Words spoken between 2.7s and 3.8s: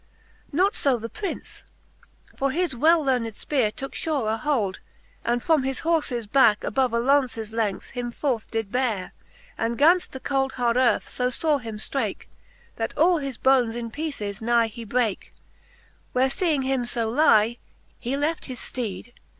well learned fpeare